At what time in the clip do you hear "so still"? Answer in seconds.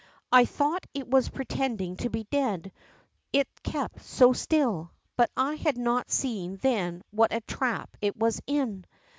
4.01-4.89